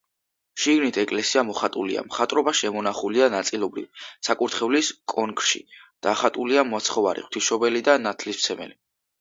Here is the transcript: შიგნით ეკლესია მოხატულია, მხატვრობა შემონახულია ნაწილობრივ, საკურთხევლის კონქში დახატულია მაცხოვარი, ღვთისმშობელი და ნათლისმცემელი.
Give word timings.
შიგნით 0.61 0.95
ეკლესია 1.01 1.41
მოხატულია, 1.49 2.01
მხატვრობა 2.07 2.53
შემონახულია 2.61 3.27
ნაწილობრივ, 3.35 4.03
საკურთხევლის 4.29 4.91
კონქში 5.15 5.63
დახატულია 6.09 6.65
მაცხოვარი, 6.75 7.27
ღვთისმშობელი 7.29 7.85
და 7.91 8.01
ნათლისმცემელი. 8.09 8.77